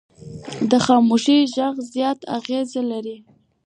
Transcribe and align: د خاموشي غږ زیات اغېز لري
د 0.69 0.71
خاموشي 0.85 1.37
غږ 1.55 1.75
زیات 1.93 2.19
اغېز 2.37 2.69
لري 2.91 3.17